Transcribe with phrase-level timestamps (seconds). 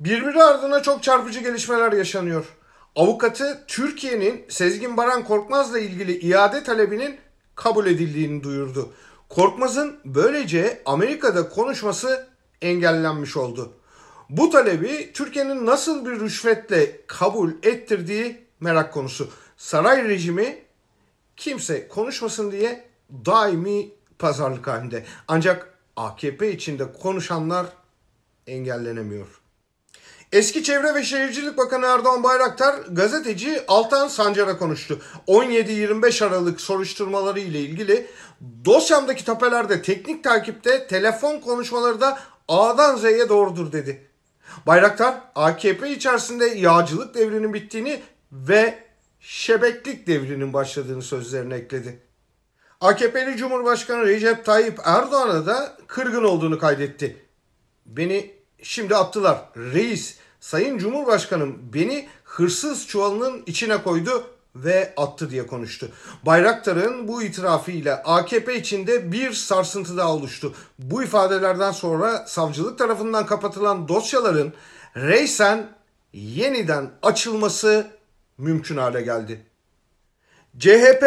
[0.00, 2.44] Birbiri ardına çok çarpıcı gelişmeler yaşanıyor.
[2.96, 7.18] Avukatı Türkiye'nin Sezgin Baran Korkmaz'la ilgili iade talebinin
[7.54, 8.92] kabul edildiğini duyurdu.
[9.28, 12.28] Korkmaz'ın böylece Amerika'da konuşması
[12.62, 13.72] engellenmiş oldu.
[14.30, 19.30] Bu talebi Türkiye'nin nasıl bir rüşvetle kabul ettirdiği merak konusu.
[19.56, 20.58] Saray rejimi
[21.36, 22.84] kimse konuşmasın diye
[23.26, 23.88] daimi
[24.18, 25.04] pazarlık halinde.
[25.28, 27.66] Ancak AKP içinde konuşanlar
[28.46, 29.45] engellenemiyor.
[30.32, 35.00] Eski Çevre ve Şehircilik Bakanı Erdoğan Bayraktar gazeteci Altan Sancar'a konuştu.
[35.28, 38.06] 17-25 Aralık soruşturmaları ile ilgili
[38.64, 42.18] dosyamdaki tapelerde teknik takipte telefon konuşmaları da
[42.48, 44.06] A'dan Z'ye doğrudur dedi.
[44.66, 48.78] Bayraktar AKP içerisinde yağcılık devrinin bittiğini ve
[49.20, 51.98] şebeklik devrinin başladığını sözlerine ekledi.
[52.80, 57.16] AKP'li Cumhurbaşkanı Recep Tayyip Erdoğan'a da kırgın olduğunu kaydetti.
[57.86, 59.38] Beni şimdi attılar.
[59.56, 64.24] Reis, Sayın Cumhurbaşkanım beni hırsız çuvalının içine koydu
[64.56, 65.88] ve attı diye konuştu.
[66.26, 70.54] Bayraktar'ın bu itirafıyla AKP içinde bir sarsıntı daha oluştu.
[70.78, 74.52] Bu ifadelerden sonra savcılık tarafından kapatılan dosyaların
[74.96, 75.68] reysen
[76.12, 77.86] yeniden açılması
[78.38, 79.46] mümkün hale geldi.
[80.58, 81.04] CHP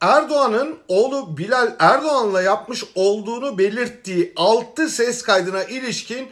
[0.00, 6.28] Erdoğan'ın oğlu Bilal Erdoğan'la yapmış olduğunu belirttiği 6 ses kaydına ilişkin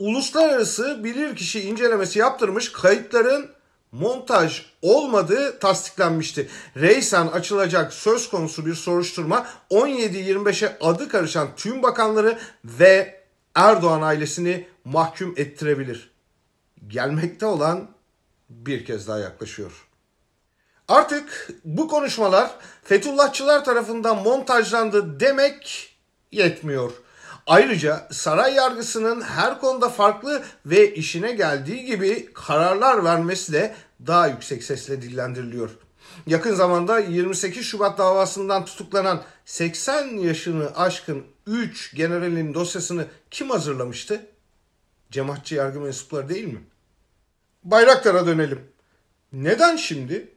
[0.00, 3.50] uluslararası bilirkişi incelemesi yaptırmış kayıtların
[3.92, 6.48] montaj olmadığı tasdiklenmişti.
[6.76, 13.20] Reysen açılacak söz konusu bir soruşturma 17-25'e adı karışan tüm bakanları ve
[13.54, 16.10] Erdoğan ailesini mahkum ettirebilir.
[16.88, 17.88] Gelmekte olan
[18.50, 19.86] bir kez daha yaklaşıyor.
[20.88, 22.50] Artık bu konuşmalar
[22.84, 25.90] Fethullahçılar tarafından montajlandı demek
[26.32, 26.92] yetmiyor.
[27.50, 33.74] Ayrıca saray yargısının her konuda farklı ve işine geldiği gibi kararlar vermesi de
[34.06, 35.70] daha yüksek sesle dillendiriliyor.
[36.26, 44.26] Yakın zamanda 28 Şubat davasından tutuklanan 80 yaşını aşkın 3 generalin dosyasını kim hazırlamıştı?
[45.10, 46.60] Cemaatçi yargı mensupları değil mi?
[47.64, 48.60] Bayraktar'a dönelim.
[49.32, 50.28] Neden şimdi?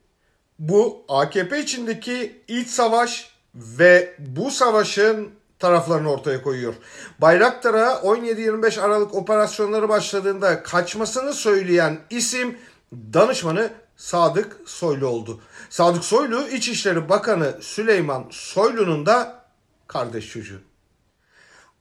[0.60, 6.74] Bu AKP içindeki iç savaş ve bu savaşın taraflarını ortaya koyuyor.
[7.22, 12.58] Bayraktar'a 17-25 Aralık operasyonları başladığında kaçmasını söyleyen isim
[12.94, 15.42] danışmanı Sadık Soylu oldu.
[15.70, 19.46] Sadık Soylu İçişleri Bakanı Süleyman Soylu'nun da
[19.88, 20.62] kardeş çocuğu.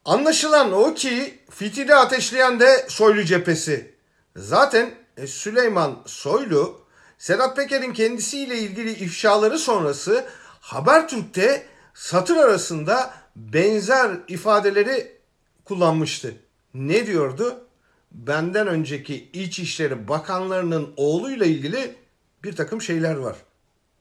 [0.05, 3.95] Anlaşılan o ki fitili ateşleyen de Soylu cephesi.
[4.35, 6.81] Zaten e, Süleyman Soylu
[7.17, 10.25] Sedat Peker'in kendisiyle ilgili ifşaları sonrası
[10.61, 15.17] Habertürk'te satır arasında benzer ifadeleri
[15.65, 16.33] kullanmıştı.
[16.73, 17.67] Ne diyordu?
[18.11, 21.95] Benden önceki İçişleri Bakanlarının oğluyla ilgili
[22.43, 23.35] bir takım şeyler var.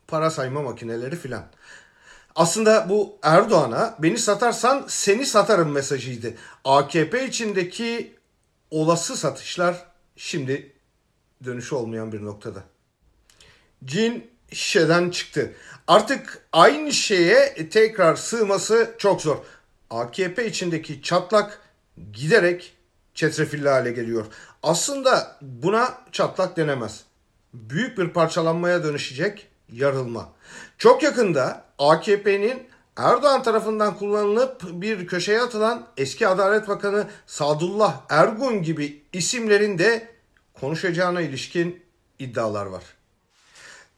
[0.07, 1.45] Para sayma makineleri filan.
[2.35, 6.35] Aslında bu Erdoğan'a beni satarsan seni satarım mesajıydı.
[6.65, 8.17] AKP içindeki
[8.71, 9.87] olası satışlar
[10.17, 10.73] şimdi
[11.45, 12.63] dönüşü olmayan bir noktada.
[13.85, 15.53] Cin şişeden çıktı.
[15.89, 19.37] Artık aynı şeye tekrar sığması çok zor.
[19.91, 21.61] AKP içindeki çatlak
[22.13, 22.77] giderek
[23.15, 24.27] çetrefilli hale geliyor.
[24.63, 27.05] Aslında buna çatlak denemez.
[27.55, 30.29] Büyük bir parçalanmaya dönüşecek yarılma.
[30.79, 39.03] Çok yakında AKP'nin Erdoğan tarafından kullanılıp bir köşeye atılan eski Adalet Bakanı Sadullah Ergun gibi
[39.13, 40.09] isimlerin de
[40.61, 41.83] konuşacağına ilişkin
[42.19, 42.83] iddialar var.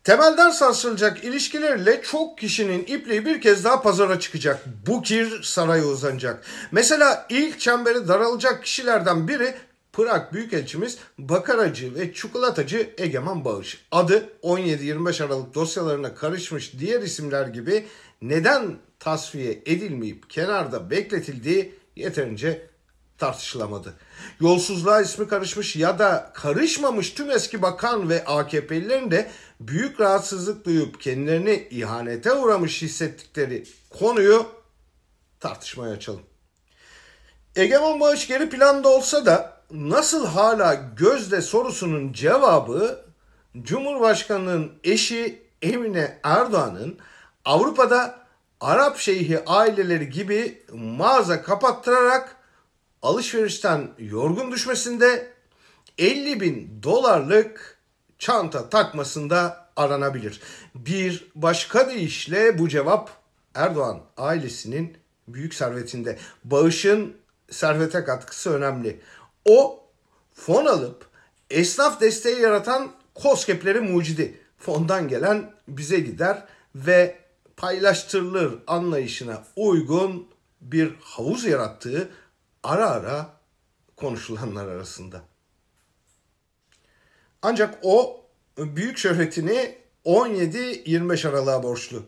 [0.05, 4.65] Temelden sarsılacak ilişkilerle çok kişinin ipliği bir kez daha pazara çıkacak.
[4.87, 6.45] Bu kir saraya uzanacak.
[6.73, 9.55] Mesela ilk çemberi daralacak kişilerden biri
[9.93, 13.85] Prag Büyükelçimiz Bakaracı ve Çikolatacı Egemen Bağış.
[13.91, 17.87] Adı 17-25 Aralık dosyalarına karışmış diğer isimler gibi
[18.23, 22.67] neden tasfiye edilmeyip kenarda bekletildiği yeterince
[23.25, 23.95] tartışılamadı.
[24.41, 29.31] Yolsuzluğa ismi karışmış ya da karışmamış tüm eski bakan ve AKP'lilerin de
[29.61, 34.47] büyük rahatsızlık duyup kendilerini ihanete uğramış hissettikleri konuyu
[35.41, 36.21] tartışmaya açalım.
[37.57, 43.05] Egemen Bağış geri planda olsa da nasıl hala gözde sorusunun cevabı
[43.63, 46.99] Cumhurbaşkanı'nın eşi Emine Erdoğan'ın
[47.45, 48.19] Avrupa'da
[48.61, 52.44] Arap şeyhi aileleri gibi mağaza kapattırarak
[53.05, 55.33] alışverişten yorgun düşmesinde
[55.99, 57.79] 50 bin dolarlık
[58.19, 60.41] çanta takmasında aranabilir.
[60.75, 63.11] Bir başka deyişle bu cevap
[63.55, 64.97] Erdoğan ailesinin
[65.29, 66.19] büyük servetinde.
[66.45, 67.17] Bağışın
[67.51, 69.01] servete katkısı önemli.
[69.45, 69.85] O
[70.35, 71.07] fon alıp
[71.51, 72.93] Esnaf desteği yaratan
[73.23, 74.41] COSGAP'leri mucidi.
[74.59, 77.19] Fondan gelen bize gider ve
[77.57, 80.29] paylaştırılır anlayışına uygun
[80.61, 82.09] bir havuz yarattığı
[82.65, 83.31] ara ara
[83.97, 85.23] konuşulanlar arasında.
[87.43, 88.25] Ancak o
[88.59, 92.03] büyük şöhretini 17-25 Aralık'a borçlu.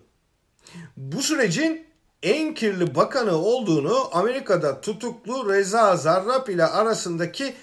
[0.97, 1.87] Bu sürecin
[2.23, 7.55] en kirli bakanı olduğunu Amerika'da tutuklu Reza Zarrab ile arasındaki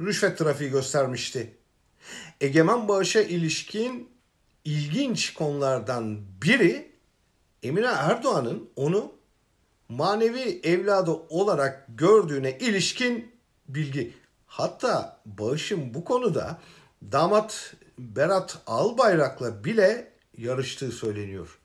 [0.00, 1.56] rüşvet trafiği göstermişti.
[2.40, 4.10] Egemen bağışa ilişkin
[4.64, 6.92] ilginç konulardan biri
[7.62, 9.12] Emine Erdoğan'ın onu
[9.88, 13.32] manevi evladı olarak gördüğüne ilişkin
[13.68, 14.14] bilgi.
[14.46, 16.58] Hatta bağışın bu konuda
[17.12, 21.58] damat Berat Albayrak'la bile yarıştığı söyleniyor.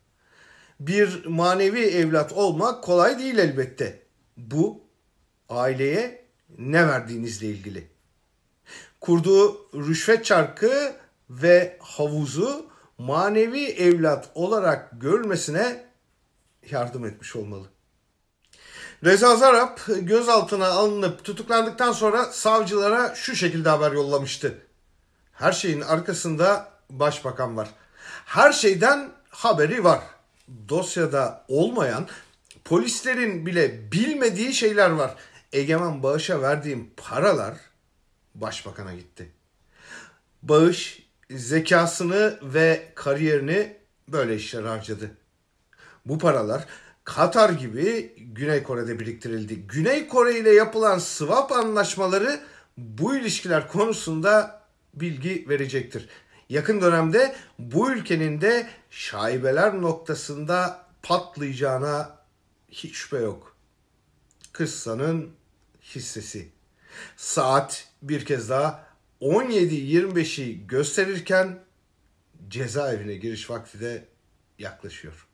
[0.79, 4.03] Bir manevi evlat olmak kolay değil elbette.
[4.37, 4.81] Bu
[5.49, 6.25] aileye
[6.57, 7.87] ne verdiğinizle ilgili.
[9.01, 10.95] Kurduğu rüşvet çarkı
[11.29, 12.65] ve havuzu
[12.97, 15.85] manevi evlat olarak görülmesine
[16.71, 17.67] yardım etmiş olmalı.
[19.03, 24.57] Reza Zarrab gözaltına alınıp tutuklandıktan sonra savcılara şu şekilde haber yollamıştı.
[25.33, 27.69] Her şeyin arkasında başbakan var.
[28.25, 29.99] Her şeyden haberi var.
[30.69, 32.07] Dosyada olmayan,
[32.65, 35.15] polislerin bile bilmediği şeyler var.
[35.53, 37.57] Egemen bağışa verdiğim paralar
[38.35, 39.31] başbakana gitti.
[40.43, 45.11] Bağış zekasını ve kariyerini böyle işler harcadı.
[46.05, 46.65] Bu paralar
[47.15, 49.55] Katar gibi Güney Kore'de biriktirildi.
[49.55, 52.39] Güney Kore ile yapılan swap anlaşmaları
[52.77, 54.61] bu ilişkiler konusunda
[54.93, 56.09] bilgi verecektir.
[56.49, 62.17] Yakın dönemde bu ülkenin de şaibeler noktasında patlayacağına
[62.69, 63.55] hiç şüphe yok.
[64.51, 65.31] Kıssanın
[65.81, 66.49] hissesi.
[67.17, 68.85] Saat bir kez daha
[69.21, 71.59] 17.25'i gösterirken
[72.49, 74.05] cezaevine giriş vakti de
[74.59, 75.28] yaklaşıyor.